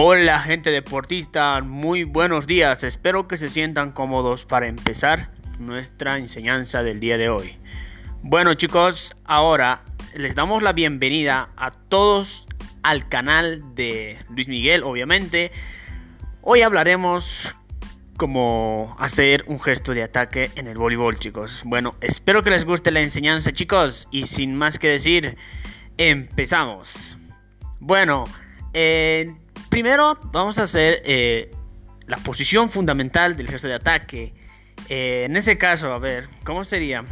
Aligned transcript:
Hola 0.00 0.38
gente 0.38 0.70
deportista, 0.70 1.60
muy 1.60 2.04
buenos 2.04 2.46
días, 2.46 2.84
espero 2.84 3.26
que 3.26 3.36
se 3.36 3.48
sientan 3.48 3.90
cómodos 3.90 4.44
para 4.44 4.68
empezar 4.68 5.28
nuestra 5.58 6.18
enseñanza 6.18 6.84
del 6.84 7.00
día 7.00 7.18
de 7.18 7.28
hoy. 7.28 7.56
Bueno 8.22 8.54
chicos, 8.54 9.16
ahora 9.24 9.82
les 10.14 10.36
damos 10.36 10.62
la 10.62 10.72
bienvenida 10.72 11.48
a 11.56 11.72
todos 11.72 12.46
al 12.84 13.08
canal 13.08 13.74
de 13.74 14.18
Luis 14.30 14.46
Miguel, 14.46 14.84
obviamente. 14.84 15.50
Hoy 16.42 16.62
hablaremos 16.62 17.52
cómo 18.16 18.94
hacer 19.00 19.42
un 19.48 19.58
gesto 19.58 19.94
de 19.94 20.04
ataque 20.04 20.52
en 20.54 20.68
el 20.68 20.78
voleibol 20.78 21.18
chicos. 21.18 21.62
Bueno, 21.64 21.96
espero 22.00 22.44
que 22.44 22.50
les 22.50 22.64
guste 22.64 22.92
la 22.92 23.00
enseñanza 23.00 23.50
chicos 23.50 24.06
y 24.12 24.26
sin 24.26 24.54
más 24.54 24.78
que 24.78 24.90
decir, 24.90 25.36
empezamos. 25.96 27.16
Bueno, 27.80 28.26
eh, 28.74 29.34
Primero 29.68 30.18
vamos 30.32 30.58
a 30.58 30.62
hacer 30.62 31.02
eh, 31.04 31.50
la 32.06 32.16
posición 32.16 32.70
fundamental 32.70 33.36
del 33.36 33.48
gesto 33.48 33.68
de 33.68 33.74
ataque. 33.74 34.32
Eh, 34.88 35.24
en 35.26 35.36
ese 35.36 35.58
caso, 35.58 35.92
a 35.92 35.98
ver, 35.98 36.28
¿cómo 36.44 36.64
sería? 36.64 37.04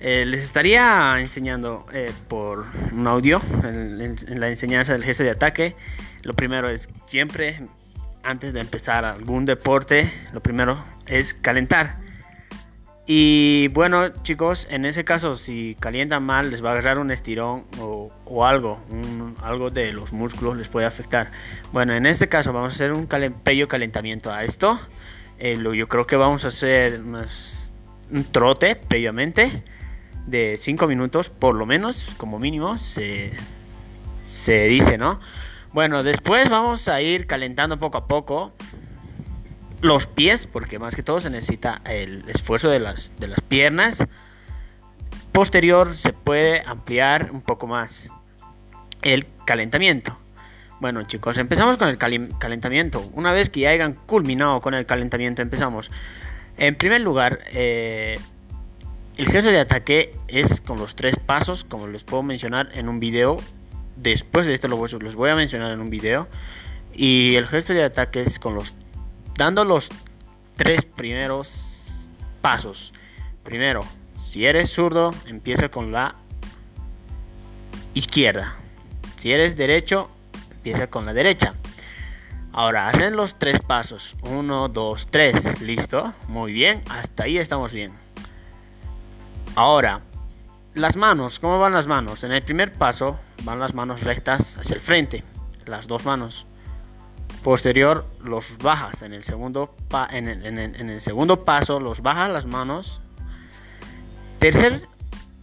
Eh, 0.00 0.24
les 0.26 0.44
estaría 0.44 1.16
enseñando 1.20 1.86
por 2.28 2.66
un 2.92 3.06
audio 3.06 3.40
en, 3.62 4.40
la 4.40 4.48
enseñanza 4.48 4.92
del 4.92 5.04
gesto 5.04 5.22
de 5.22 5.30
ataque. 5.30 5.76
Lo 6.22 6.34
primero 6.34 6.68
es 6.68 6.88
siempre, 7.06 7.60
antes 8.22 8.52
de 8.52 8.60
empezar 8.60 9.04
algún 9.04 9.44
deporte, 9.44 10.10
lo 10.32 10.40
primero 10.42 10.82
es 11.06 11.34
calentar. 11.34 12.05
Y 13.08 13.68
bueno, 13.68 14.08
chicos, 14.24 14.66
en 14.68 14.84
ese 14.84 15.04
caso, 15.04 15.36
si 15.36 15.76
calientan 15.78 16.24
mal, 16.24 16.50
les 16.50 16.64
va 16.64 16.70
a 16.70 16.72
agarrar 16.72 16.98
un 16.98 17.12
estirón 17.12 17.64
o, 17.78 18.10
algo, 18.44 18.80
algo 19.42 19.70
de 19.70 19.92
los 19.92 20.12
músculos 20.12 20.56
les 20.56 20.68
puede 20.68 20.86
afectar. 20.86 21.30
Bueno, 21.72 21.94
en 21.94 22.04
este 22.04 22.28
caso, 22.28 22.52
vamos 22.52 22.72
a 22.72 22.74
hacer 22.74 22.92
un 22.92 23.06
pello 23.06 23.68
calentamiento 23.68 24.32
a 24.32 24.42
esto. 24.42 24.80
Eh, 25.38 25.56
yo 25.56 25.86
creo 25.86 26.06
que 26.06 26.16
vamos 26.16 26.44
a 26.44 26.48
hacer 26.48 27.00
un 27.00 28.24
trote 28.32 28.74
previamente 28.74 29.62
de 30.26 30.58
5 30.60 30.88
minutos, 30.88 31.28
por 31.28 31.54
lo 31.54 31.64
menos, 31.64 32.12
como 32.16 32.40
mínimo, 32.40 32.76
se, 32.76 33.30
se 34.24 34.64
dice, 34.64 34.98
¿no? 34.98 35.20
Bueno, 35.72 36.02
después 36.02 36.48
vamos 36.48 36.88
a 36.88 37.00
ir 37.00 37.28
calentando 37.28 37.78
poco 37.78 37.98
a 37.98 38.08
poco 38.08 38.52
los 39.86 40.06
pies, 40.06 40.46
porque 40.46 40.78
más 40.78 40.94
que 40.94 41.02
todo 41.02 41.20
se 41.20 41.30
necesita 41.30 41.80
el 41.84 42.24
esfuerzo 42.28 42.68
de 42.68 42.80
las, 42.80 43.12
de 43.18 43.28
las 43.28 43.40
piernas. 43.40 44.04
Posterior 45.32 45.96
se 45.96 46.12
puede 46.12 46.62
ampliar 46.66 47.30
un 47.32 47.42
poco 47.42 47.66
más 47.66 48.08
el 49.02 49.26
calentamiento. 49.44 50.16
Bueno 50.80 51.04
chicos, 51.04 51.38
empezamos 51.38 51.76
con 51.78 51.88
el 51.88 51.96
calentamiento. 51.96 53.08
Una 53.14 53.32
vez 53.32 53.48
que 53.48 53.60
ya 53.60 53.70
hayan 53.70 53.94
culminado 53.94 54.60
con 54.60 54.74
el 54.74 54.84
calentamiento, 54.84 55.40
empezamos. 55.40 55.90
En 56.58 56.74
primer 56.74 57.00
lugar, 57.00 57.40
eh, 57.52 58.18
el 59.16 59.26
gesto 59.28 59.50
de 59.50 59.60
ataque 59.60 60.14
es 60.28 60.60
con 60.60 60.78
los 60.78 60.96
tres 60.96 61.16
pasos, 61.16 61.64
como 61.64 61.86
les 61.86 62.04
puedo 62.04 62.22
mencionar 62.22 62.70
en 62.74 62.88
un 62.88 63.00
video. 63.00 63.36
Después 63.96 64.46
de 64.46 64.54
esto 64.54 64.68
los 64.68 65.14
voy 65.14 65.30
a 65.30 65.34
mencionar 65.34 65.72
en 65.72 65.80
un 65.80 65.88
video. 65.88 66.28
Y 66.94 67.36
el 67.36 67.46
gesto 67.46 67.72
de 67.72 67.84
ataque 67.84 68.22
es 68.22 68.38
con 68.38 68.54
los 68.54 68.74
dando 69.36 69.64
los 69.64 69.88
tres 70.56 70.84
primeros 70.84 72.08
pasos. 72.40 72.92
Primero, 73.42 73.80
si 74.20 74.46
eres 74.46 74.70
zurdo, 74.70 75.10
empieza 75.26 75.68
con 75.68 75.92
la 75.92 76.14
izquierda. 77.94 78.56
Si 79.16 79.32
eres 79.32 79.56
derecho, 79.56 80.10
empieza 80.50 80.88
con 80.88 81.06
la 81.06 81.12
derecha. 81.12 81.54
Ahora, 82.52 82.88
hacen 82.88 83.16
los 83.16 83.38
tres 83.38 83.60
pasos. 83.60 84.16
Uno, 84.22 84.68
dos, 84.68 85.08
tres. 85.10 85.60
¿Listo? 85.60 86.14
Muy 86.28 86.52
bien. 86.52 86.82
Hasta 86.88 87.24
ahí 87.24 87.36
estamos 87.36 87.72
bien. 87.72 87.92
Ahora, 89.54 90.00
las 90.74 90.96
manos. 90.96 91.38
¿Cómo 91.38 91.58
van 91.58 91.74
las 91.74 91.86
manos? 91.86 92.24
En 92.24 92.32
el 92.32 92.42
primer 92.42 92.72
paso 92.72 93.18
van 93.44 93.58
las 93.58 93.74
manos 93.74 94.02
rectas 94.02 94.56
hacia 94.56 94.74
el 94.74 94.80
frente. 94.80 95.22
Las 95.66 95.86
dos 95.86 96.06
manos. 96.06 96.46
Posterior 97.46 98.04
los 98.24 98.58
bajas. 98.58 99.02
En 99.02 99.12
el 99.12 99.22
segundo, 99.22 99.72
en, 100.10 100.26
el, 100.58 101.00
segundo 101.00 101.44
paso 101.44 101.78
los 101.78 102.02
bajas 102.02 102.28
las 102.28 102.44
manos. 102.44 103.00
Tercer, 104.40 104.88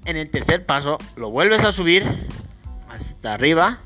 en 0.03 0.17
el 0.17 0.29
tercer 0.29 0.65
paso 0.65 0.97
lo 1.15 1.29
vuelves 1.29 1.63
a 1.63 1.71
subir 1.71 2.27
hasta 2.89 3.33
arriba. 3.33 3.77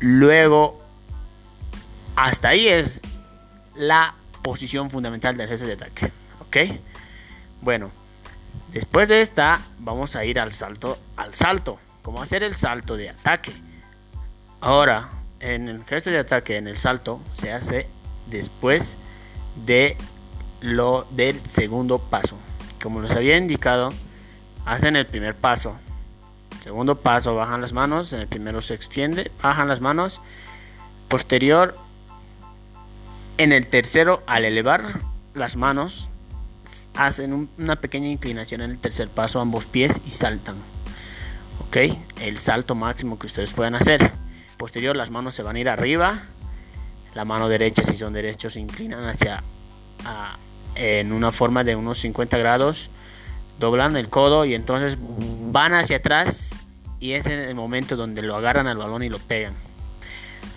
Luego, 0.00 0.82
hasta 2.16 2.48
ahí 2.48 2.68
es 2.68 3.02
la 3.74 4.14
posición 4.40 4.88
fundamental 4.88 5.36
del 5.36 5.46
gesto 5.46 5.66
de 5.66 5.74
ataque. 5.74 6.10
¿Ok? 6.40 6.56
Bueno, 7.60 7.90
después 8.72 9.08
de 9.08 9.20
esta, 9.20 9.60
vamos 9.78 10.16
a 10.16 10.24
ir 10.24 10.40
al 10.40 10.52
salto. 10.52 10.96
Al 11.18 11.34
salto. 11.34 11.78
¿Cómo 12.00 12.22
hacer 12.22 12.42
el 12.42 12.54
salto 12.54 12.96
de 12.96 13.10
ataque? 13.10 13.52
Ahora, 14.62 15.10
en 15.44 15.68
el 15.68 15.84
gesto 15.84 16.10
de 16.10 16.18
ataque, 16.18 16.56
en 16.56 16.66
el 16.66 16.78
salto, 16.78 17.20
se 17.34 17.52
hace 17.52 17.86
después 18.30 18.96
de 19.66 19.96
lo 20.62 21.06
del 21.10 21.38
segundo 21.46 21.98
paso. 21.98 22.36
Como 22.82 23.02
les 23.02 23.10
había 23.10 23.36
indicado, 23.36 23.90
hacen 24.64 24.96
el 24.96 25.06
primer 25.06 25.34
paso. 25.34 25.74
Segundo 26.62 26.96
paso, 26.96 27.34
bajan 27.34 27.60
las 27.60 27.74
manos. 27.74 28.14
En 28.14 28.20
el 28.20 28.26
primero 28.26 28.62
se 28.62 28.72
extiende, 28.72 29.30
bajan 29.42 29.68
las 29.68 29.82
manos. 29.82 30.22
Posterior, 31.08 31.74
en 33.36 33.52
el 33.52 33.66
tercero, 33.66 34.22
al 34.26 34.46
elevar 34.46 35.00
las 35.34 35.56
manos, 35.56 36.08
hacen 36.96 37.50
una 37.58 37.76
pequeña 37.76 38.08
inclinación 38.08 38.62
en 38.62 38.70
el 38.70 38.78
tercer 38.78 39.08
paso, 39.08 39.40
ambos 39.40 39.66
pies 39.66 40.00
y 40.06 40.10
saltan. 40.10 40.56
Ok, 41.68 41.76
el 42.22 42.38
salto 42.38 42.74
máximo 42.74 43.18
que 43.18 43.26
ustedes 43.26 43.50
puedan 43.50 43.74
hacer 43.74 44.23
posterior 44.56 44.96
las 44.96 45.10
manos 45.10 45.34
se 45.34 45.42
van 45.42 45.56
a 45.56 45.60
ir 45.60 45.68
arriba. 45.68 46.22
La 47.14 47.24
mano 47.24 47.48
derecha, 47.48 47.84
si 47.84 47.96
son 47.96 48.12
derechos, 48.12 48.54
se 48.54 48.60
inclinan 48.60 49.04
hacia 49.04 49.42
en 50.74 51.12
una 51.12 51.30
forma 51.30 51.64
de 51.64 51.76
unos 51.76 52.00
50 52.00 52.36
grados. 52.38 52.90
Doblan 53.60 53.96
el 53.96 54.08
codo 54.08 54.44
y 54.44 54.54
entonces 54.54 54.98
van 54.98 55.74
hacia 55.74 55.98
atrás. 55.98 56.50
Y 56.98 57.12
es 57.12 57.26
en 57.26 57.38
el 57.38 57.54
momento 57.54 57.96
donde 57.96 58.22
lo 58.22 58.34
agarran 58.34 58.66
al 58.66 58.78
balón 58.78 59.02
y 59.02 59.08
lo 59.08 59.18
pegan. 59.18 59.54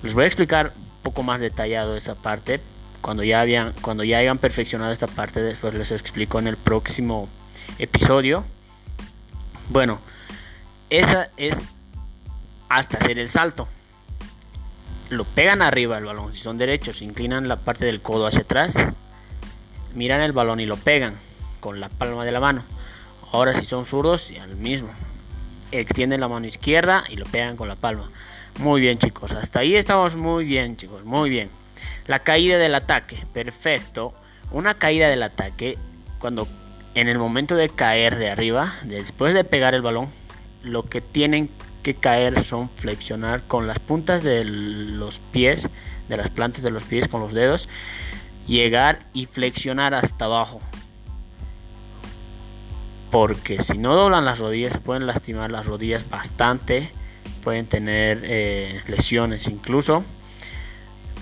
Les 0.02 0.13
voy 0.13 0.24
a 0.24 0.28
explicar 0.28 0.74
un 0.75 1.03
poco 1.03 1.24
más 1.24 1.40
detallado 1.40 1.96
esa 1.96 2.16
parte. 2.16 2.59
Cuando 3.02 3.24
ya, 3.24 3.41
habían, 3.41 3.74
cuando 3.81 4.03
ya 4.03 4.18
hayan 4.18 4.38
perfeccionado 4.38 4.91
esta 4.91 5.07
parte, 5.07 5.41
después 5.41 5.74
les 5.75 5.91
explico 5.91 6.40
en 6.40 6.47
el 6.47 6.57
próximo 6.57 7.30
episodio. 7.78 8.44
Bueno, 9.69 10.00
esa 10.90 11.30
es 11.38 11.56
hasta 12.69 12.97
hacer 12.97 13.19
el 13.19 13.30
salto 13.30 13.68
lo 15.09 15.23
pegan 15.23 15.62
arriba 15.62 15.97
el 15.97 16.06
balón. 16.06 16.34
Si 16.34 16.41
son 16.41 16.57
derechos, 16.57 17.01
inclinan 17.01 17.47
la 17.47 17.57
parte 17.57 17.85
del 17.85 18.01
codo 18.01 18.28
hacia 18.28 18.41
atrás, 18.41 18.75
miran 19.94 20.22
el 20.22 20.31
balón 20.31 20.59
y 20.59 20.66
lo 20.66 20.78
pegan 20.78 21.16
con 21.59 21.79
la 21.79 21.90
palma 21.90 22.25
de 22.25 22.31
la 22.31 22.40
mano. 22.40 22.63
Ahora 23.31 23.59
si 23.59 23.66
son 23.66 23.85
zurdos, 23.85 24.31
al 24.41 24.56
mismo. 24.56 24.90
Extienden 25.72 26.22
la 26.22 26.28
mano 26.28 26.47
izquierda 26.47 27.03
y 27.09 27.18
lo 27.18 27.25
pegan 27.25 27.57
con 27.57 27.68
la 27.68 27.75
palma. 27.75 28.09
Muy 28.59 28.81
bien 28.81 28.97
chicos, 28.97 29.34
hasta 29.34 29.59
ahí 29.59 29.75
estamos 29.75 30.16
muy 30.16 30.45
bien 30.45 30.78
chicos, 30.78 31.03
muy 31.03 31.29
bien. 31.29 31.50
La 32.07 32.19
caída 32.19 32.57
del 32.57 32.74
ataque, 32.74 33.25
perfecto. 33.34 34.13
Una 34.51 34.75
caída 34.75 35.09
del 35.09 35.24
ataque 35.24 35.78
cuando 36.19 36.47
en 36.95 37.09
el 37.09 37.19
momento 37.19 37.56
de 37.56 37.69
caer 37.69 38.18
de 38.18 38.31
arriba, 38.31 38.75
después 38.83 39.33
de 39.33 39.44
pegar 39.44 39.75
el 39.75 39.81
balón, 39.81 40.10
lo 40.63 40.83
que 40.83 41.01
tienen 41.01 41.50
que 41.83 41.95
caer 41.95 42.44
son 42.44 42.69
flexionar 42.69 43.44
con 43.44 43.68
las 43.68 43.79
puntas 43.79 44.24
de 44.24 44.44
los 44.44 45.19
pies, 45.19 45.68
de 46.09 46.18
las 46.18 46.29
plantas 46.29 46.63
de 46.63 46.71
los 46.71 46.83
pies 46.83 47.07
con 47.07 47.21
los 47.21 47.33
dedos, 47.33 47.68
llegar 48.47 49.00
y 49.13 49.25
flexionar 49.25 49.94
hasta 49.94 50.25
abajo. 50.25 50.59
Porque 53.12 53.62
si 53.63 53.77
no 53.77 53.95
doblan 53.95 54.25
las 54.25 54.39
rodillas 54.39 54.74
se 54.74 54.79
pueden 54.79 55.07
lastimar 55.07 55.50
las 55.51 55.65
rodillas 55.65 56.09
bastante, 56.09 56.91
pueden 57.44 57.68
tener 57.68 58.21
eh, 58.24 58.81
lesiones 58.88 59.47
incluso. 59.47 60.03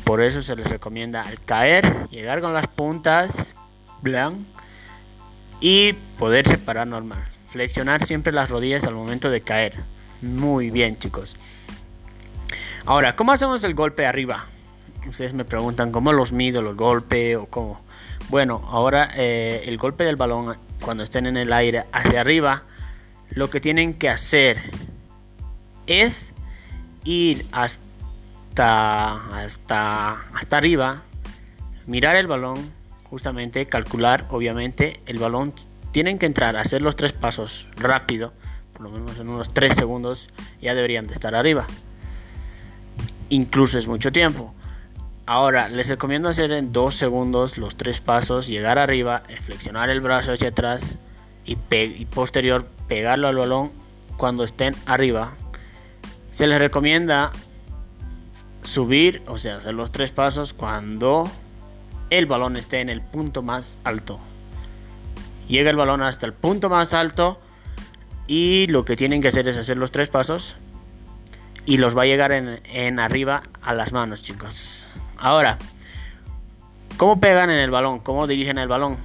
Por 0.04 0.22
eso 0.22 0.42
se 0.42 0.56
les 0.56 0.68
recomienda 0.68 1.22
al 1.22 1.40
caer, 1.42 2.10
llegar 2.10 2.42
con 2.42 2.54
las 2.54 2.68
puntas 2.68 3.32
blanc 4.02 4.38
y 5.60 5.94
poder 6.18 6.48
separar 6.48 6.88
normal. 6.88 7.24
Flexionar 7.50 8.06
siempre 8.06 8.34
las 8.34 8.50
rodillas 8.50 8.84
al 8.84 8.94
momento 8.94 9.30
de 9.30 9.42
caer. 9.42 9.74
Muy 10.26 10.72
bien, 10.72 10.98
chicos. 10.98 11.38
Ahora, 12.86 13.16
¿cómo 13.16 13.32
hacemos 13.32 13.64
el 13.64 13.76
golpe 13.76 14.08
arriba? 14.08 14.48
Ustedes 15.08 15.34
me 15.34 15.46
preguntan 15.46 15.92
cómo 15.92 16.14
los 16.14 16.32
mido, 16.32 16.64
los 16.64 16.76
golpes 16.76 17.38
o 17.38 17.46
cómo. 17.46 17.80
Bueno, 18.30 18.68
ahora 18.68 19.12
eh, 19.16 19.64
el 19.68 19.78
golpe 19.78 20.04
del 20.04 20.16
balón 20.16 20.58
cuando 20.82 21.04
estén 21.04 21.28
en 21.28 21.38
el 21.38 21.54
aire 21.54 21.84
hacia 21.92 22.22
arriba, 22.22 22.64
lo 23.30 23.52
que 23.52 23.60
tienen 23.60 23.94
que 23.94 24.10
hacer 24.10 24.58
es 25.86 26.34
ir 27.04 27.46
hasta, 27.52 27.84
hasta, 29.44 30.22
hasta 30.34 30.58
arriba, 30.58 31.04
mirar 31.86 32.16
el 32.16 32.26
balón, 32.26 32.56
justamente 33.04 33.68
calcular, 33.68 34.26
obviamente, 34.32 35.02
el 35.06 35.20
balón. 35.20 35.54
Tienen 35.92 36.18
que 36.18 36.26
entrar, 36.26 36.58
hacer 36.58 36.82
los 36.82 36.96
tres 36.96 37.14
pasos 37.14 37.68
rápido, 37.76 38.34
por 38.76 38.84
lo 38.84 38.90
menos 38.92 39.18
en 39.20 39.30
unos 39.30 39.54
tres 39.54 39.76
segundos, 39.76 40.30
ya 40.62 40.74
deberían 40.74 41.08
de 41.08 41.14
estar 41.14 41.34
arriba. 41.34 41.66
Incluso 43.30 43.80
es 43.80 43.88
mucho 43.88 44.12
tiempo. 44.12 44.54
Ahora, 45.26 45.70
les 45.70 45.88
recomiendo 45.88 46.30
hacer 46.30 46.52
en 46.52 46.74
dos 46.74 46.96
segundos 46.96 47.58
los 47.58 47.78
tres 47.78 48.00
pasos, 48.00 48.48
llegar 48.48 48.78
arriba, 48.78 49.24
flexionar 49.46 49.90
el 49.90 50.02
brazo 50.02 50.34
hacia 50.34 50.50
atrás 50.50 50.98
y, 51.46 51.58
y 51.72 52.06
posterior 52.06 52.68
pegarlo 52.88 53.28
al 53.30 53.38
balón 53.38 53.72
cuando 54.18 54.44
estén 54.44 54.76
arriba. 54.86 55.32
Se 56.32 56.46
les 56.46 56.60
recomienda 56.60 57.32
subir, 58.62 59.24
o 59.28 59.38
sea, 59.38 59.58
hacer 59.58 59.74
los 59.74 59.92
tres 59.92 60.12
pasos 60.12 60.54
cuando 60.54 61.30
el 62.10 62.26
balón 62.26 62.58
esté 62.58 62.82
en 62.82 62.90
el 62.90 63.02
punto 63.02 63.42
más 63.42 63.78
alto. 63.84 64.20
Llega 65.48 65.70
el 65.70 65.76
balón 65.78 66.02
hasta 66.02 66.26
el 66.26 66.34
punto 66.34 66.70
más 66.70 66.94
alto 66.94 67.40
y 68.28 68.68
lo 68.68 68.86
que 68.86 68.96
tienen 68.96 69.22
que 69.22 69.28
hacer 69.28 69.48
es 69.48 69.58
hacer 69.58 69.78
los 69.78 69.92
tres 69.92 70.10
pasos 70.10 70.56
y 71.66 71.78
los 71.78 71.98
va 71.98 72.04
a 72.04 72.06
llegar 72.06 72.32
en, 72.32 72.62
en 72.66 73.00
arriba 73.00 73.44
a 73.62 73.74
las 73.74 73.92
manos, 73.92 74.24
chicos. 74.24 74.88
Ahora, 75.18 75.58
¿cómo 76.98 77.20
pegan 77.20 77.50
en 77.50 77.58
el 77.58 77.72
balón? 77.72 78.00
¿Cómo 78.00 78.28
dirigen 78.28 78.58
el 78.58 78.68
balón? 78.68 78.98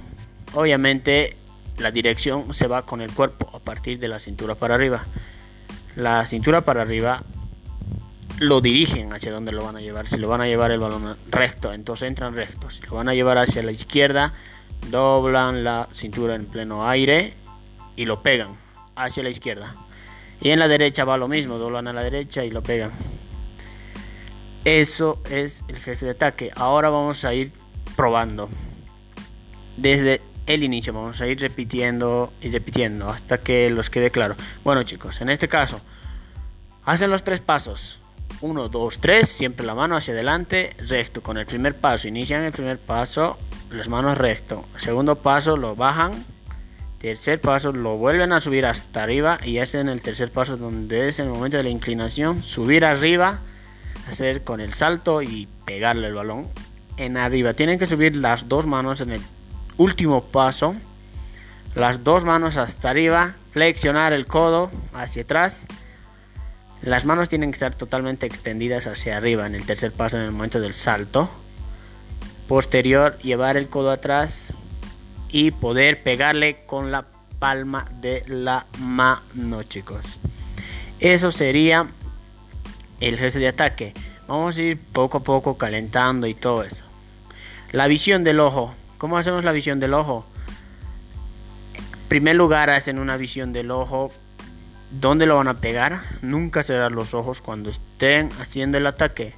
Obviamente 0.53 1.35
la 1.77 1.91
dirección 1.91 2.53
se 2.53 2.67
va 2.67 2.85
con 2.85 3.01
el 3.01 3.11
cuerpo 3.11 3.49
a 3.55 3.59
partir 3.59 3.99
de 3.99 4.07
la 4.07 4.19
cintura 4.19 4.55
para 4.55 4.75
arriba. 4.75 5.03
La 5.95 6.25
cintura 6.25 6.61
para 6.61 6.81
arriba 6.83 7.23
lo 8.39 8.61
dirigen 8.61 9.13
hacia 9.13 9.31
donde 9.31 9.51
lo 9.51 9.63
van 9.63 9.77
a 9.77 9.81
llevar. 9.81 10.07
Si 10.07 10.17
lo 10.17 10.27
van 10.27 10.41
a 10.41 10.47
llevar 10.47 10.71
el 10.71 10.79
balón 10.79 11.15
recto, 11.29 11.73
entonces 11.73 12.07
entran 12.07 12.35
rectos. 12.35 12.75
Si 12.75 12.87
lo 12.87 12.95
van 12.95 13.09
a 13.09 13.13
llevar 13.13 13.37
hacia 13.37 13.63
la 13.63 13.71
izquierda, 13.71 14.33
doblan 14.89 15.63
la 15.63 15.87
cintura 15.93 16.35
en 16.35 16.45
pleno 16.45 16.87
aire 16.87 17.33
y 17.95 18.05
lo 18.05 18.21
pegan 18.21 18.70
hacia 19.03 19.23
la 19.23 19.29
izquierda. 19.29 19.75
Y 20.41 20.49
en 20.49 20.59
la 20.59 20.67
derecha 20.67 21.05
va 21.05 21.17
lo 21.17 21.27
mismo, 21.27 21.57
doblan 21.57 21.87
a 21.87 21.93
la 21.93 22.03
derecha 22.03 22.43
y 22.43 22.51
lo 22.51 22.63
pegan. 22.63 22.91
Eso 24.65 25.21
es 25.29 25.63
el 25.67 25.77
gesto 25.77 26.05
de 26.05 26.11
ataque. 26.11 26.51
Ahora 26.55 26.89
vamos 26.89 27.25
a 27.25 27.33
ir 27.33 27.51
probando. 27.95 28.49
Desde 29.77 30.21
el 30.47 30.63
inicio 30.63 30.93
vamos 30.93 31.21
a 31.21 31.27
ir 31.27 31.39
repitiendo 31.39 32.33
y 32.41 32.49
repitiendo 32.49 33.07
hasta 33.07 33.39
que 33.39 33.69
los 33.69 33.89
quede 33.89 34.11
claro. 34.11 34.35
Bueno 34.63 34.83
chicos, 34.83 35.21
en 35.21 35.29
este 35.29 35.47
caso, 35.47 35.81
hacen 36.85 37.09
los 37.09 37.23
tres 37.23 37.39
pasos. 37.39 37.97
1, 38.41 38.69
2, 38.69 38.97
3, 38.99 39.29
siempre 39.29 39.65
la 39.65 39.75
mano 39.75 39.95
hacia 39.95 40.13
adelante, 40.13 40.75
recto. 40.87 41.21
Con 41.21 41.37
el 41.37 41.45
primer 41.45 41.75
paso, 41.75 42.07
inician 42.07 42.43
el 42.43 42.51
primer 42.51 42.79
paso, 42.79 43.37
las 43.69 43.87
manos 43.87 44.17
recto. 44.17 44.65
Segundo 44.77 45.15
paso, 45.15 45.57
lo 45.57 45.75
bajan. 45.75 46.25
Tercer 47.01 47.41
paso, 47.41 47.71
lo 47.71 47.97
vuelven 47.97 48.31
a 48.31 48.41
subir 48.41 48.65
hasta 48.65 49.03
arriba 49.03 49.39
y 49.43 49.57
hacen 49.57 49.89
el 49.89 50.01
tercer 50.01 50.31
paso 50.31 50.55
donde 50.55 51.07
es 51.07 51.17
el 51.19 51.29
momento 51.29 51.57
de 51.57 51.63
la 51.63 51.69
inclinación, 51.69 52.43
subir 52.43 52.85
arriba, 52.85 53.39
hacer 54.07 54.43
con 54.43 54.61
el 54.61 54.73
salto 54.73 55.23
y 55.23 55.47
pegarle 55.65 56.07
el 56.07 56.13
balón 56.13 56.47
en 56.97 57.17
arriba. 57.17 57.53
Tienen 57.53 57.79
que 57.79 57.87
subir 57.87 58.15
las 58.15 58.47
dos 58.47 58.67
manos 58.67 59.01
en 59.01 59.13
el 59.13 59.21
último 59.77 60.23
paso, 60.23 60.75
las 61.73 62.03
dos 62.03 62.23
manos 62.23 62.57
hasta 62.57 62.91
arriba, 62.91 63.33
flexionar 63.51 64.13
el 64.13 64.27
codo 64.27 64.69
hacia 64.93 65.23
atrás 65.23 65.65
las 66.81 67.05
manos 67.05 67.29
tienen 67.29 67.51
que 67.51 67.55
estar 67.55 67.75
totalmente 67.75 68.25
extendidas 68.25 68.87
hacia 68.87 69.15
arriba 69.15 69.45
en 69.45 69.53
el 69.53 69.65
tercer 69.65 69.91
paso 69.91 70.17
en 70.17 70.23
el 70.23 70.31
momento 70.31 70.59
del 70.59 70.73
salto. 70.73 71.29
Posterior, 72.47 73.19
llevar 73.19 73.55
el 73.55 73.67
codo 73.67 73.91
atrás 73.91 74.51
y 75.31 75.51
poder 75.51 76.03
pegarle 76.03 76.65
con 76.65 76.91
la 76.91 77.05
palma 77.39 77.87
de 77.99 78.23
la 78.27 78.65
mano, 78.79 79.63
chicos. 79.63 80.05
Eso 80.99 81.31
sería 81.31 81.87
el 82.99 83.17
gesto 83.17 83.39
de 83.39 83.47
ataque. 83.47 83.93
Vamos 84.27 84.57
a 84.57 84.61
ir 84.61 84.79
poco 84.79 85.19
a 85.19 85.23
poco 85.23 85.57
calentando 85.57 86.27
y 86.27 86.33
todo 86.33 86.63
eso. 86.63 86.83
La 87.71 87.87
visión 87.87 88.23
del 88.23 88.39
ojo. 88.39 88.75
¿Cómo 88.97 89.17
hacemos 89.17 89.43
la 89.43 89.51
visión 89.51 89.79
del 89.79 89.93
ojo? 89.93 90.25
En 91.75 92.07
primer 92.09 92.35
lugar, 92.35 92.69
hacen 92.69 92.99
una 92.99 93.17
visión 93.17 93.53
del 93.53 93.71
ojo 93.71 94.11
¿Dónde 94.91 95.25
lo 95.25 95.37
van 95.37 95.47
a 95.47 95.53
pegar? 95.53 96.01
Nunca 96.21 96.63
cerrar 96.63 96.91
los 96.91 97.13
ojos 97.13 97.39
cuando 97.39 97.69
estén 97.69 98.29
haciendo 98.41 98.77
el 98.77 98.85
ataque. 98.85 99.33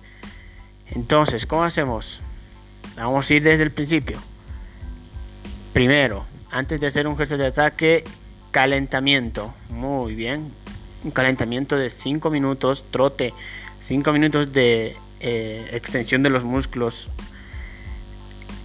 Entonces, 0.87 1.45
¿cómo 1.45 1.63
hacemos? 1.63 2.21
Vamos 2.95 3.29
a 3.29 3.33
ir 3.35 3.43
desde 3.43 3.61
el 3.61 3.71
principio. 3.71 4.17
Primero, 5.73 6.25
antes 6.51 6.79
de 6.79 6.87
hacer 6.87 7.07
un 7.07 7.17
gesto 7.17 7.35
de 7.37 7.47
ataque, 7.47 8.03
calentamiento. 8.51 9.53
Muy 9.69 10.15
bien. 10.15 10.51
Un 11.03 11.11
calentamiento 11.11 11.75
de 11.75 11.89
5 11.89 12.29
minutos, 12.29 12.85
trote. 12.91 13.33
5 13.81 14.13
minutos 14.13 14.53
de 14.53 14.95
eh, 15.19 15.69
extensión 15.71 16.23
de 16.23 16.29
los 16.29 16.43
músculos. 16.43 17.09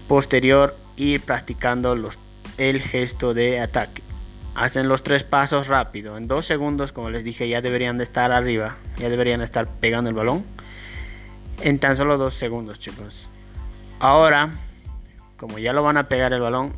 Posterior, 0.07 0.77
ir 0.97 1.21
practicando 1.23 1.95
los, 1.95 2.19
el 2.59 2.81
gesto 2.83 3.35
de 3.35 3.61
ataque 3.61 4.03
hacen 4.59 4.89
los 4.89 5.03
tres 5.03 5.23
pasos 5.23 5.69
rápido. 5.69 6.17
En 6.17 6.27
dos 6.27 6.45
segundos, 6.45 6.93
como 6.93 7.11
les 7.11 7.23
dije, 7.25 7.49
ya 7.49 7.61
deberían 7.61 7.97
de 7.97 8.05
estar 8.05 8.33
arriba. 8.33 8.77
Ya 8.97 9.09
deberían 9.09 9.41
estar 9.41 9.69
pegando 9.79 10.11
el 10.11 10.17
balón. 10.17 10.45
En 11.63 11.79
tan 11.79 11.97
solo 11.97 12.19
dos 12.19 12.35
segundos, 12.35 12.79
chicos. 12.79 13.29
Ahora, 14.01 14.51
como 15.37 15.59
ya 15.59 15.73
lo 15.73 15.83
van 15.83 15.97
a 15.97 16.09
pegar 16.09 16.33
el 16.33 16.41
balón, 16.41 16.75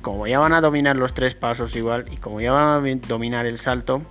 como 0.00 0.26
ya 0.26 0.38
van 0.38 0.52
a 0.52 0.60
dominar 0.60 0.96
los 0.96 1.14
tres 1.14 1.34
pasos 1.34 1.74
igual 1.76 2.06
y 2.10 2.16
como 2.16 2.40
ya 2.40 2.52
van 2.52 2.84
a 2.84 3.06
dominar 3.06 3.46
el 3.46 3.58
salto, 3.58 4.02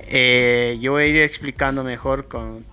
eh, 0.00 0.78
yo 0.80 0.92
voy 0.92 1.04
a 1.04 1.06
ir 1.06 1.16
explicando 1.22 1.84
mejor 1.84 2.28
con, 2.28 2.64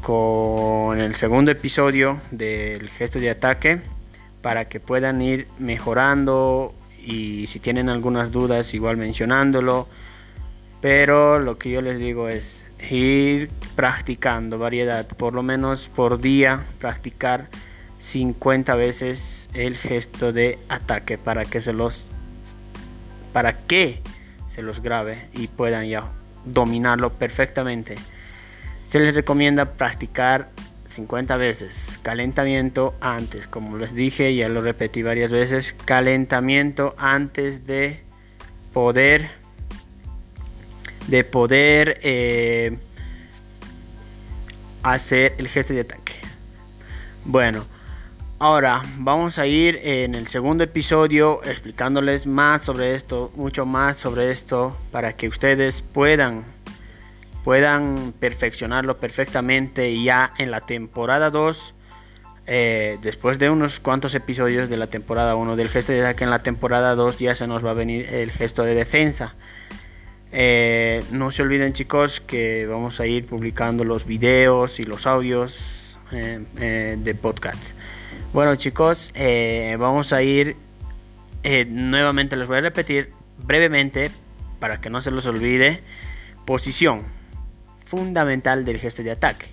con 0.00 1.00
el 1.00 1.14
segundo 1.14 1.50
episodio 1.50 2.20
del 2.30 2.88
gesto 2.90 3.18
de 3.18 3.30
ataque 3.30 3.80
para 4.40 4.66
que 4.66 4.80
puedan 4.80 5.22
ir 5.22 5.46
mejorando 5.58 6.74
y 7.04 7.46
si 7.48 7.58
tienen 7.58 7.88
algunas 7.88 8.32
dudas 8.32 8.74
igual 8.74 8.96
mencionándolo. 8.96 9.88
Pero 10.80 11.38
lo 11.38 11.58
que 11.58 11.70
yo 11.70 11.80
les 11.80 11.98
digo 11.98 12.28
es 12.28 12.66
ir 12.90 13.50
practicando 13.76 14.58
variedad, 14.58 15.06
por 15.06 15.34
lo 15.34 15.42
menos 15.42 15.88
por 15.94 16.20
día, 16.20 16.64
practicar 16.80 17.48
50 18.00 18.74
veces 18.74 19.41
el 19.54 19.76
gesto 19.76 20.32
de 20.32 20.58
ataque 20.68 21.18
para 21.18 21.44
que 21.44 21.60
se 21.60 21.72
los 21.72 22.06
para 23.32 23.66
que 23.66 24.00
se 24.50 24.62
los 24.62 24.82
grabe 24.82 25.28
y 25.32 25.48
puedan 25.48 25.88
ya 25.88 26.10
dominarlo 26.44 27.12
perfectamente. 27.12 27.94
Se 28.88 29.00
les 29.00 29.14
recomienda 29.14 29.72
practicar 29.72 30.50
50 30.88 31.36
veces. 31.36 31.98
Calentamiento 32.02 32.94
antes, 33.00 33.46
como 33.46 33.78
les 33.78 33.94
dije, 33.94 34.34
ya 34.34 34.48
lo 34.48 34.60
repetí 34.60 35.02
varias 35.02 35.30
veces. 35.30 35.74
Calentamiento 35.86 36.94
antes 36.98 37.66
de 37.66 38.00
poder 38.74 39.30
de 41.08 41.24
poder 41.24 41.98
eh, 42.02 42.78
hacer 44.82 45.34
el 45.38 45.48
gesto 45.48 45.74
de 45.74 45.80
ataque. 45.80 46.14
Bueno, 47.24 47.64
ahora 48.42 48.82
vamos 48.98 49.38
a 49.38 49.46
ir 49.46 49.78
en 49.84 50.16
el 50.16 50.26
segundo 50.26 50.64
episodio 50.64 51.40
explicándoles 51.44 52.26
más 52.26 52.64
sobre 52.64 52.96
esto, 52.96 53.30
mucho 53.36 53.66
más 53.66 53.98
sobre 53.98 54.32
esto, 54.32 54.76
para 54.90 55.12
que 55.12 55.28
ustedes 55.28 55.82
puedan 55.82 56.42
puedan 57.44 58.12
perfeccionarlo 58.18 58.96
perfectamente 58.96 60.02
ya 60.02 60.32
en 60.38 60.50
la 60.50 60.58
temporada 60.58 61.30
2 61.30 61.74
eh, 62.48 62.98
después 63.00 63.38
de 63.38 63.48
unos 63.48 63.78
cuantos 63.78 64.12
episodios 64.16 64.68
de 64.68 64.76
la 64.76 64.88
temporada 64.88 65.36
1 65.36 65.54
del 65.54 65.68
gesto 65.68 65.92
de 65.92 66.00
ataque 66.00 66.24
en 66.24 66.30
la 66.30 66.42
temporada 66.42 66.96
2 66.96 67.20
ya 67.20 67.36
se 67.36 67.46
nos 67.46 67.64
va 67.64 67.70
a 67.70 67.74
venir 67.74 68.12
el 68.12 68.32
gesto 68.32 68.64
de 68.64 68.74
defensa. 68.74 69.36
Eh, 70.32 71.00
no 71.12 71.30
se 71.30 71.42
olviden 71.42 71.74
chicos 71.74 72.18
que 72.18 72.66
vamos 72.66 72.98
a 72.98 73.06
ir 73.06 73.24
publicando 73.24 73.84
los 73.84 74.04
videos 74.04 74.80
y 74.80 74.84
los 74.84 75.06
audios 75.06 75.96
eh, 76.10 76.96
de 76.98 77.14
podcast 77.14 77.62
bueno 78.32 78.54
chicos 78.56 79.12
vamos 79.78 80.12
a 80.12 80.22
ir 80.22 80.56
nuevamente 81.68 82.36
les 82.36 82.48
voy 82.48 82.58
a 82.58 82.60
repetir 82.62 83.12
brevemente 83.38 84.10
para 84.58 84.80
que 84.80 84.90
no 84.90 85.00
se 85.00 85.10
los 85.10 85.26
olvide 85.26 85.82
posición 86.44 87.02
fundamental 87.92 88.64
del 88.64 88.78
gesto 88.78 89.02
de 89.02 89.10
ataque. 89.10 89.48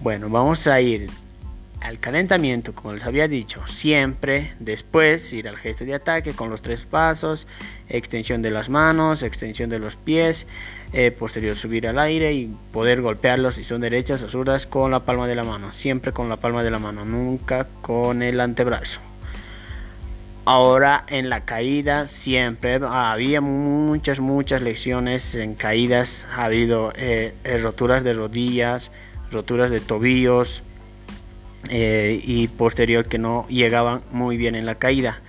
Bueno, 0.00 0.30
vamos 0.30 0.66
a 0.66 0.80
ir 0.80 1.10
al 1.82 1.98
calentamiento, 1.98 2.74
como 2.74 2.94
les 2.94 3.04
había 3.04 3.26
dicho, 3.26 3.66
siempre 3.66 4.52
después 4.60 5.32
ir 5.32 5.48
al 5.48 5.56
gesto 5.56 5.84
de 5.84 5.94
ataque 5.94 6.32
con 6.32 6.48
los 6.48 6.62
tres 6.62 6.82
pasos, 6.82 7.46
extensión 7.88 8.40
de 8.40 8.52
las 8.52 8.68
manos, 8.68 9.22
extensión 9.22 9.68
de 9.68 9.80
los 9.80 9.96
pies, 9.96 10.46
eh, 10.92 11.10
posterior 11.10 11.56
subir 11.56 11.88
al 11.88 11.98
aire 11.98 12.32
y 12.34 12.54
poder 12.72 13.02
golpearlos 13.02 13.56
si 13.56 13.64
son 13.64 13.80
derechas 13.80 14.22
o 14.22 14.28
zurdas 14.28 14.66
con 14.66 14.90
la 14.92 15.00
palma 15.00 15.26
de 15.26 15.34
la 15.34 15.42
mano, 15.42 15.72
siempre 15.72 16.12
con 16.12 16.28
la 16.28 16.36
palma 16.36 16.62
de 16.62 16.70
la 16.70 16.78
mano, 16.78 17.04
nunca 17.04 17.66
con 17.80 18.22
el 18.22 18.40
antebrazo. 18.40 19.00
Ahora 20.44 21.04
en 21.08 21.28
la 21.30 21.44
caída 21.44 22.06
siempre 22.06 22.80
había 22.84 23.40
muchas, 23.40 24.18
muchas 24.20 24.62
lecciones 24.62 25.34
en 25.34 25.54
caídas. 25.54 26.26
Ha 26.36 26.46
habido 26.46 26.92
eh, 26.96 27.32
eh, 27.44 27.58
roturas 27.58 28.02
de 28.02 28.12
rodillas, 28.12 28.90
roturas 29.30 29.70
de 29.70 29.78
tobillos 29.78 30.64
eh, 31.68 32.20
y 32.22 32.48
posterior 32.48 33.06
que 33.06 33.18
no 33.18 33.46
llegaban 33.48 34.02
muy 34.10 34.36
bien 34.36 34.54
en 34.54 34.66
la 34.66 34.76
caída. 34.76 35.20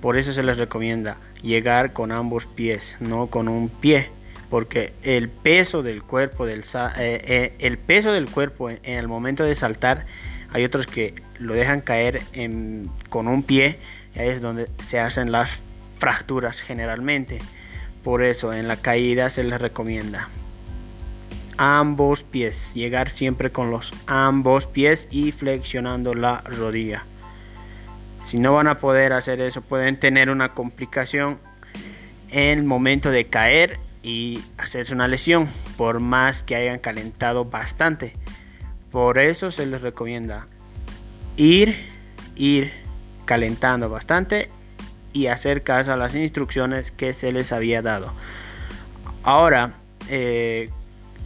Por 0.00 0.18
eso 0.18 0.32
se 0.32 0.42
les 0.42 0.56
recomienda 0.56 1.16
llegar 1.42 1.92
con 1.92 2.12
ambos 2.12 2.46
pies, 2.46 2.96
no 3.00 3.28
con 3.28 3.48
un 3.48 3.68
pie, 3.68 4.08
porque 4.50 4.92
el 5.02 5.28
peso 5.28 5.82
del 5.82 6.02
cuerpo, 6.02 6.46
del, 6.46 6.64
el 6.96 7.78
peso 7.78 8.12
del 8.12 8.30
cuerpo 8.30 8.70
en, 8.70 8.80
el 8.84 9.08
momento 9.08 9.44
de 9.44 9.54
saltar, 9.54 10.06
hay 10.52 10.64
otros 10.64 10.86
que 10.86 11.14
lo 11.38 11.54
dejan 11.54 11.80
caer 11.80 12.20
con 13.08 13.28
un 13.28 13.42
pie 13.42 13.78
ahí 14.18 14.28
es 14.28 14.40
donde 14.40 14.68
se 14.88 14.98
hacen 14.98 15.32
las 15.32 15.50
fracturas 15.98 16.60
generalmente. 16.60 17.38
Por 18.02 18.24
eso 18.24 18.52
en 18.52 18.68
la 18.68 18.76
caída 18.76 19.30
se 19.30 19.42
les 19.42 19.60
recomienda 19.60 20.28
ambos 21.56 22.22
pies, 22.22 22.58
llegar 22.74 23.10
siempre 23.10 23.50
con 23.50 23.70
los 23.70 23.92
ambos 24.06 24.66
pies 24.66 25.08
y 25.10 25.32
flexionando 25.32 26.14
la 26.14 26.40
rodilla. 26.40 27.04
Si 28.26 28.38
no 28.38 28.54
van 28.54 28.66
a 28.66 28.78
poder 28.78 29.12
hacer 29.12 29.40
eso, 29.40 29.60
pueden 29.60 29.98
tener 29.98 30.30
una 30.30 30.50
complicación 30.50 31.38
en 32.30 32.58
el 32.58 32.64
momento 32.64 33.10
de 33.10 33.26
caer 33.26 33.78
y 34.02 34.40
hacerse 34.58 34.94
una 34.94 35.08
lesión, 35.08 35.48
por 35.76 36.00
más 36.00 36.42
que 36.42 36.56
hayan 36.56 36.78
calentado 36.78 37.44
bastante. 37.44 38.12
Por 38.90 39.18
eso 39.18 39.50
se 39.50 39.66
les 39.66 39.80
recomienda 39.80 40.46
ir, 41.36 41.86
ir, 42.34 42.72
calentando 43.24 43.88
bastante 43.88 44.48
y 45.12 45.26
hacer 45.26 45.62
caso 45.62 45.92
a 45.92 45.96
las 45.96 46.14
instrucciones 46.14 46.90
que 46.90 47.14
se 47.14 47.32
les 47.32 47.52
había 47.52 47.82
dado. 47.82 48.12
Ahora, 49.22 49.72
eh, 50.08 50.70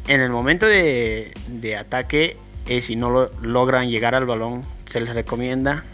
en 0.08 0.20
el 0.20 0.30
momento 0.30 0.66
de, 0.66 1.32
ataque, 1.78 2.36
eh, 2.66 2.82
si 2.82 2.96
no 2.96 3.10
lo, 3.10 3.30
logran 3.42 3.88
llegar 3.88 4.14
al 4.14 4.26
balón, 4.26 4.62
se 4.86 5.00
les 5.00 5.14
recomienda 5.14 5.84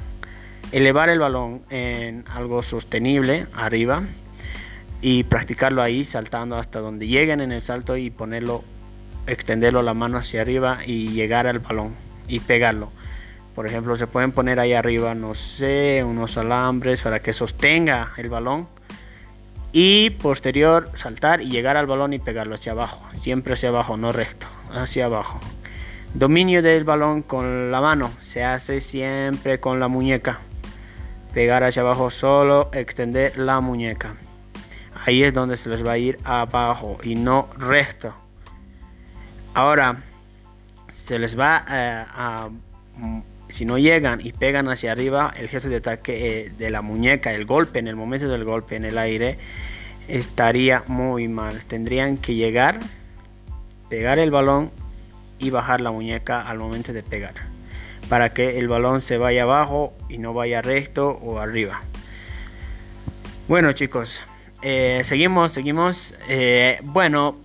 elevar 0.72 1.08
el 1.10 1.18
balón 1.18 1.62
en 1.70 2.24
algo 2.28 2.62
sostenible 2.62 3.46
arriba 3.54 4.02
y 5.00 5.24
practicarlo 5.24 5.82
ahí 5.82 6.04
saltando 6.04 6.56
hasta 6.56 6.80
donde 6.80 7.06
lleguen 7.06 7.40
en 7.40 7.52
el 7.52 7.62
salto 7.62 7.96
y 7.96 8.10
ponerlo 8.10 8.64
extenderlo 9.26 9.82
la 9.82 9.94
mano 9.94 10.18
hacia 10.18 10.40
arriba 10.40 10.78
y 10.84 11.08
llegar 11.08 11.46
al 11.46 11.58
balón 11.60 11.94
y 12.26 12.40
pegarlo 12.40 12.90
por 13.56 13.66
ejemplo, 13.66 13.96
se 13.96 14.06
pueden 14.06 14.32
poner 14.32 14.60
ahí 14.60 14.74
arriba, 14.74 15.14
no 15.14 15.34
sé, 15.34 16.04
unos 16.04 16.36
alambres 16.36 17.00
para 17.00 17.20
que 17.20 17.32
sostenga 17.32 18.12
el 18.18 18.28
balón. 18.28 18.68
Y 19.78 20.08
posterior 20.08 20.88
saltar 20.94 21.42
y 21.42 21.50
llegar 21.50 21.76
al 21.76 21.86
balón 21.86 22.14
y 22.14 22.18
pegarlo 22.18 22.54
hacia 22.54 22.72
abajo. 22.72 23.06
Siempre 23.20 23.52
hacia 23.52 23.68
abajo, 23.68 23.98
no 23.98 24.10
recto, 24.10 24.46
hacia 24.72 25.04
abajo. 25.04 25.38
Dominio 26.14 26.62
del 26.62 26.84
balón 26.84 27.20
con 27.20 27.70
la 27.70 27.82
mano 27.82 28.10
se 28.22 28.42
hace 28.42 28.80
siempre 28.80 29.60
con 29.60 29.78
la 29.78 29.88
muñeca. 29.88 30.40
Pegar 31.34 31.62
hacia 31.62 31.82
abajo 31.82 32.10
solo, 32.10 32.70
extender 32.72 33.36
la 33.36 33.60
muñeca. 33.60 34.14
Ahí 35.04 35.22
es 35.22 35.34
donde 35.34 35.58
se 35.58 35.68
les 35.68 35.86
va 35.86 35.92
a 35.92 35.98
ir 35.98 36.18
abajo 36.24 36.96
y 37.02 37.14
no 37.14 37.50
recto. 37.58 38.14
Ahora 39.52 40.04
se 41.04 41.18
les 41.18 41.38
va 41.38 41.66
eh, 41.68 42.04
a 42.14 42.48
si 43.48 43.64
no 43.64 43.78
llegan 43.78 44.20
y 44.24 44.32
pegan 44.32 44.68
hacia 44.68 44.92
arriba, 44.92 45.32
el 45.36 45.48
gesto 45.48 45.68
de 45.68 45.76
ataque 45.76 46.26
eh, 46.26 46.52
de 46.56 46.70
la 46.70 46.82
muñeca, 46.82 47.32
el 47.32 47.44
golpe, 47.44 47.78
en 47.78 47.88
el 47.88 47.96
momento 47.96 48.28
del 48.28 48.44
golpe 48.44 48.76
en 48.76 48.84
el 48.84 48.98
aire, 48.98 49.38
estaría 50.08 50.82
muy 50.86 51.28
mal. 51.28 51.62
Tendrían 51.66 52.16
que 52.16 52.34
llegar, 52.34 52.80
pegar 53.88 54.18
el 54.18 54.30
balón 54.30 54.70
y 55.38 55.50
bajar 55.50 55.80
la 55.80 55.90
muñeca 55.90 56.40
al 56.40 56.58
momento 56.58 56.92
de 56.92 57.02
pegar. 57.02 57.34
Para 58.08 58.32
que 58.32 58.58
el 58.58 58.68
balón 58.68 59.00
se 59.00 59.18
vaya 59.18 59.42
abajo 59.42 59.92
y 60.08 60.18
no 60.18 60.32
vaya 60.32 60.62
recto 60.62 61.08
o 61.08 61.38
arriba. 61.38 61.82
Bueno 63.48 63.72
chicos, 63.72 64.20
eh, 64.62 65.02
seguimos, 65.04 65.52
seguimos. 65.52 66.14
Eh, 66.28 66.78
bueno, 66.82 67.36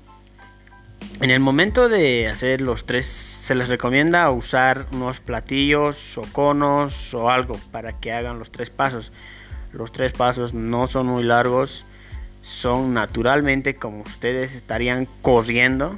en 1.19 1.29
el 1.29 1.39
momento 1.39 1.89
de 1.89 2.27
hacer 2.27 2.61
los 2.61 2.85
tres 2.85 3.30
se 3.41 3.55
les 3.55 3.69
recomienda 3.69 4.29
usar 4.29 4.85
unos 4.93 5.19
platillos 5.19 6.15
o 6.15 6.21
conos 6.31 7.11
o 7.15 7.31
algo 7.31 7.55
para 7.71 7.93
que 7.93 8.13
hagan 8.13 8.37
los 8.37 8.51
tres 8.51 8.69
pasos. 8.69 9.11
Los 9.73 9.91
tres 9.91 10.11
pasos 10.11 10.53
no 10.53 10.85
son 10.85 11.07
muy 11.07 11.23
largos, 11.23 11.83
son 12.41 12.93
naturalmente 12.93 13.73
como 13.73 14.01
ustedes 14.01 14.53
estarían 14.53 15.07
corriendo, 15.23 15.97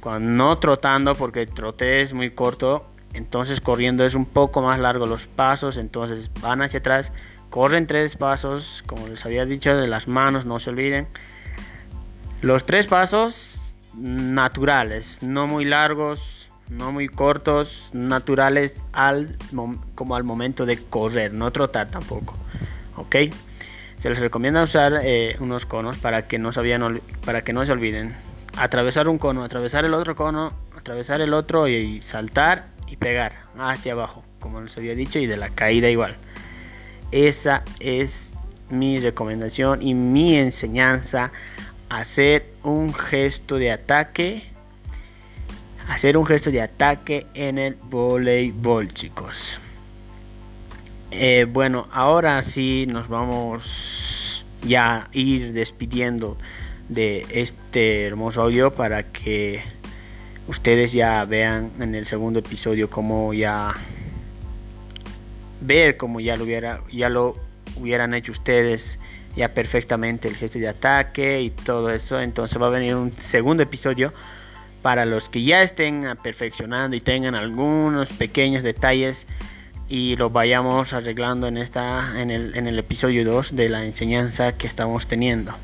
cuando 0.00 0.30
no 0.30 0.58
trotando 0.58 1.14
porque 1.14 1.42
el 1.42 1.54
trote 1.54 2.02
es 2.02 2.12
muy 2.12 2.30
corto, 2.30 2.90
entonces 3.14 3.60
corriendo 3.60 4.04
es 4.04 4.16
un 4.16 4.26
poco 4.26 4.60
más 4.60 4.80
largo 4.80 5.06
los 5.06 5.28
pasos, 5.28 5.76
entonces 5.76 6.28
van 6.40 6.62
hacia 6.62 6.80
atrás, 6.80 7.12
corren 7.50 7.86
tres 7.86 8.16
pasos, 8.16 8.82
como 8.84 9.06
les 9.06 9.24
había 9.24 9.44
dicho, 9.44 9.76
de 9.76 9.86
las 9.86 10.08
manos, 10.08 10.44
no 10.44 10.58
se 10.58 10.70
olviden. 10.70 11.06
Los 12.42 12.66
tres 12.66 12.88
pasos 12.88 13.76
naturales, 13.94 15.22
no 15.22 15.46
muy 15.46 15.64
largos, 15.64 16.47
no 16.70 16.92
muy 16.92 17.08
cortos, 17.08 17.90
naturales 17.92 18.80
al 18.92 19.36
como 19.94 20.16
al 20.16 20.24
momento 20.24 20.66
de 20.66 20.78
correr, 20.78 21.32
no 21.32 21.50
trotar 21.50 21.90
tampoco. 21.90 22.34
¿Ok? 22.96 23.16
Se 24.00 24.08
les 24.08 24.18
recomienda 24.18 24.62
usar 24.62 25.00
eh, 25.02 25.36
unos 25.40 25.66
conos 25.66 25.98
para 25.98 26.28
que, 26.28 26.38
no 26.38 26.50
para 27.24 27.42
que 27.42 27.52
no 27.52 27.66
se 27.66 27.72
olviden. 27.72 28.14
Atravesar 28.56 29.08
un 29.08 29.18
cono, 29.18 29.44
atravesar 29.44 29.86
el 29.86 29.94
otro 29.94 30.14
cono, 30.14 30.52
atravesar 30.76 31.20
el 31.20 31.34
otro 31.34 31.68
y, 31.68 32.00
saltar 32.00 32.66
y 32.86 32.96
pegar 32.96 33.32
hacia 33.58 33.92
abajo, 33.92 34.24
como 34.40 34.60
les 34.60 34.76
había 34.76 34.94
dicho, 34.94 35.18
y 35.18 35.26
de 35.26 35.36
la 35.36 35.50
caída 35.50 35.90
igual. 35.90 36.16
Esa 37.10 37.62
es 37.80 38.30
mi 38.70 38.98
recomendación 38.98 39.82
y 39.82 39.94
mi 39.94 40.36
enseñanza. 40.36 41.32
Hacer 41.88 42.52
un 42.62 42.92
gesto 42.92 43.56
de 43.56 43.72
ataque 43.72 44.50
hacer 45.88 46.16
un 46.16 46.26
gesto 46.26 46.50
de 46.50 46.60
ataque 46.60 47.26
en 47.34 47.58
el 47.58 47.74
voleibol, 47.74 48.92
chicos. 48.92 49.58
Eh, 51.10 51.46
bueno, 51.48 51.88
ahora 51.90 52.42
sí 52.42 52.86
nos 52.86 53.08
vamos 53.08 54.44
ya 54.62 54.94
a 54.96 55.08
ir 55.12 55.52
despidiendo 55.52 56.36
de 56.88 57.26
este 57.30 58.04
hermoso 58.04 58.42
audio 58.42 58.72
para 58.72 59.02
que 59.04 59.62
ustedes 60.46 60.92
ya 60.92 61.24
vean 61.24 61.70
en 61.80 61.94
el 61.94 62.06
segundo 62.06 62.40
episodio 62.40 62.90
cómo 62.90 63.32
ya 63.32 63.72
ver 65.60 65.96
cómo 65.96 66.20
ya 66.20 66.36
lo 66.36 66.44
hubiera 66.44 66.80
ya 66.90 67.08
lo 67.08 67.34
hubieran 67.76 68.14
hecho 68.14 68.32
ustedes 68.32 68.98
ya 69.36 69.52
perfectamente 69.52 70.28
el 70.28 70.36
gesto 70.36 70.58
de 70.58 70.68
ataque 70.68 71.42
y 71.42 71.50
todo 71.50 71.90
eso 71.90 72.20
entonces 72.20 72.60
va 72.60 72.68
a 72.68 72.70
venir 72.70 72.94
un 72.94 73.12
segundo 73.12 73.62
episodio 73.62 74.12
para 74.82 75.04
los 75.04 75.28
que 75.28 75.42
ya 75.42 75.62
estén 75.62 76.04
perfeccionando 76.22 76.96
y 76.96 77.00
tengan 77.00 77.34
algunos 77.34 78.08
pequeños 78.10 78.62
detalles 78.62 79.26
y 79.88 80.16
los 80.16 80.32
vayamos 80.32 80.92
arreglando 80.92 81.46
en 81.46 81.56
esta 81.56 82.20
en 82.20 82.30
el, 82.30 82.56
en 82.56 82.66
el 82.66 82.78
episodio 82.78 83.24
2 83.24 83.56
de 83.56 83.68
la 83.68 83.84
enseñanza 83.84 84.56
que 84.56 84.66
estamos 84.66 85.06
teniendo. 85.06 85.54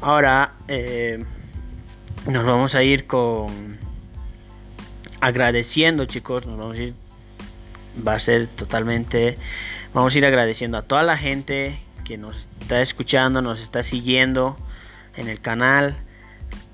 Ahora 0.00 0.54
eh, 0.68 1.22
nos 2.26 2.44
vamos 2.44 2.74
a 2.74 2.82
ir 2.82 3.06
con 3.06 3.78
agradeciendo 5.20 6.04
chicos 6.06 6.46
nos 6.46 6.58
vamos 6.58 6.78
a 6.78 6.82
ir 6.82 6.94
va 8.06 8.14
a 8.14 8.18
ser 8.18 8.46
totalmente 8.48 9.38
vamos 9.92 10.14
a 10.14 10.18
ir 10.18 10.26
agradeciendo 10.26 10.78
a 10.78 10.82
toda 10.82 11.02
la 11.02 11.16
gente 11.16 11.78
que 12.04 12.16
nos 12.16 12.48
está 12.60 12.80
escuchando 12.80 13.42
nos 13.42 13.60
está 13.60 13.82
siguiendo 13.82 14.56
en 15.16 15.28
el 15.28 15.40
canal 15.40 15.96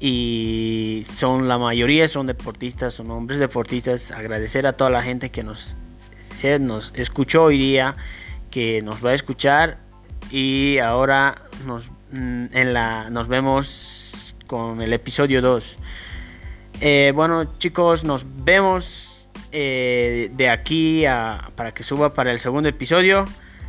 y 0.00 1.04
son 1.16 1.48
la 1.48 1.58
mayoría 1.58 2.06
son 2.06 2.26
deportistas, 2.26 2.94
son 2.94 3.10
hombres 3.10 3.38
deportistas. 3.40 4.10
Agradecer 4.12 4.66
a 4.66 4.72
toda 4.74 4.90
la 4.90 5.02
gente 5.02 5.30
que 5.30 5.42
nos, 5.42 5.76
nos 6.60 6.92
escuchó 6.94 7.44
hoy 7.44 7.58
día, 7.58 7.96
que 8.50 8.80
nos 8.82 9.04
va 9.04 9.10
a 9.10 9.14
escuchar 9.14 9.78
y 10.30 10.78
ahora 10.78 11.42
nos, 11.66 11.88
mm, 12.12 12.46
en 12.52 12.72
la, 12.72 13.10
nos 13.10 13.28
vemos 13.28 14.34
con 14.46 14.80
el 14.80 14.92
episodio 14.92 15.40
2. 15.40 15.78
Eh, 16.80 17.12
bueno 17.14 17.58
chicos, 17.58 18.04
nos 18.04 18.24
vemos 18.44 19.28
eh, 19.50 20.30
de 20.32 20.48
aquí 20.48 21.06
a, 21.06 21.50
para 21.56 21.72
que 21.72 21.82
suba 21.82 22.14
para 22.14 22.30
el 22.30 22.38
segundo 22.38 22.68
episodio. 22.68 23.24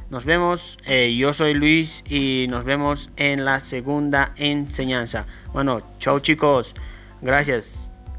Nos 0.10 0.26
vemos, 0.26 0.78
eh, 0.86 1.16
yo 1.16 1.34
soy 1.34 1.54
Luis 1.54 2.04
y 2.08 2.48
nos 2.50 2.66
vemos 2.66 3.12
en 3.16 3.46
la 3.46 3.60
segunda 3.60 4.34
enseñanza. 4.38 5.28
Bueno, 5.54 5.82
chao 6.00 6.20
chicos, 6.20 6.74
gracias. 7.22 7.76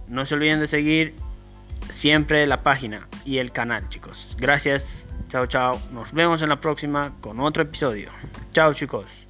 No 0.06 0.24
se 0.24 0.34
olviden 0.34 0.60
de 0.60 0.68
seguir 0.68 1.14
siempre 1.92 2.46
la 2.46 2.62
página 2.62 3.08
y 3.24 3.38
el 3.38 3.50
canal 3.50 3.88
chicos. 3.88 4.36
Gracias, 4.38 5.06
chao 5.28 5.46
chao. 5.46 5.80
Nos 5.92 6.12
vemos 6.12 6.42
en 6.42 6.50
la 6.50 6.60
próxima 6.60 7.12
con 7.20 7.40
otro 7.40 7.64
episodio. 7.64 8.10
Chao 8.52 8.72
chicos. 8.72 9.29